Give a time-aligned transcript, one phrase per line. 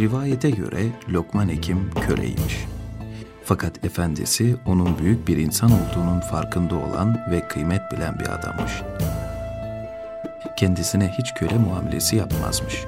[0.00, 2.66] Rivayete göre Lokman Hekim köleymiş.
[3.44, 8.72] Fakat efendisi onun büyük bir insan olduğunun farkında olan ve kıymet bilen bir adammış.
[10.56, 12.84] Kendisine hiç köle muamelesi yapmazmış.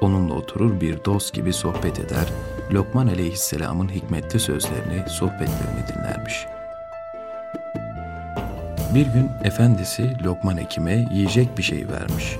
[0.00, 2.28] Onunla oturur bir dost gibi sohbet eder,
[2.72, 6.46] Lokman aleyhisselamın hikmetli sözlerini, sohbetlerini dinlermiş.
[8.94, 12.36] Bir gün efendisi Lokman Hekim'e yiyecek bir şey vermiş.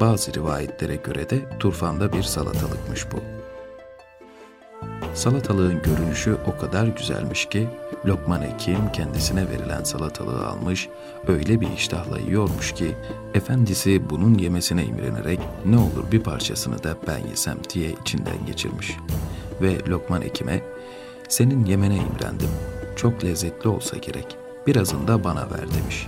[0.00, 3.37] Bazı rivayetlere göre de turfanda bir salatalıkmış bu.
[5.18, 7.68] Salatalığın görünüşü o kadar güzelmiş ki
[8.06, 10.88] Lokman Hekim kendisine verilen salatalığı almış,
[11.28, 12.96] öyle bir iştahla yiyormuş ki
[13.34, 18.96] efendisi bunun yemesine imrenerek ne olur bir parçasını da ben yesem diye içinden geçirmiş.
[19.62, 20.62] Ve Lokman Hekim'e
[21.28, 22.50] senin yemene imrendim,
[22.96, 26.06] çok lezzetli olsa gerek, birazını da bana ver demiş.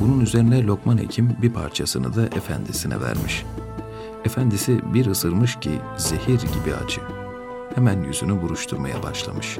[0.00, 3.44] Bunun üzerine Lokman Hekim bir parçasını da efendisine vermiş.
[4.24, 7.00] Efendisi bir ısırmış ki zehir gibi acı.
[7.74, 9.58] Hemen yüzünü buruşturmaya başlamış.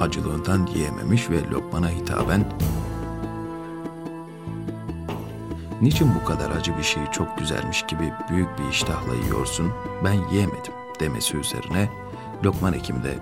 [0.00, 2.44] Acılığından yiyememiş ve Lokman'a hitaben
[5.82, 9.72] Niçin bu kadar acı bir şeyi çok güzelmiş gibi büyük bir iştahla yiyorsun,
[10.04, 11.88] ben yiyemedim demesi üzerine
[12.44, 13.14] Lokman Hekim de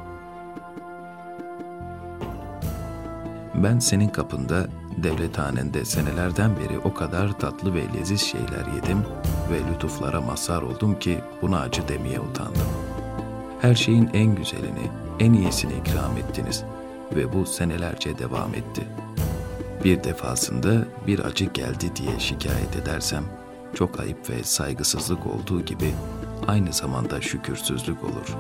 [3.55, 9.05] ben senin kapında devlethanende senelerden beri o kadar tatlı ve leziz şeyler yedim
[9.51, 12.67] ve lütuflara mazhar oldum ki buna acı demeye utandım.
[13.61, 16.65] Her şeyin en güzelini, en iyisini ikram ettiniz
[17.17, 18.83] ve bu senelerce devam etti.
[19.85, 23.25] Bir defasında bir acı geldi diye şikayet edersem
[23.75, 25.95] çok ayıp ve saygısızlık olduğu gibi
[26.49, 28.37] aynı zamanda şükürsüzlük olur.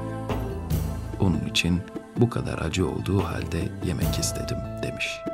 [1.20, 1.80] Onun için
[2.16, 5.29] bu kadar acı olduğu halde yemek istedim demiş.''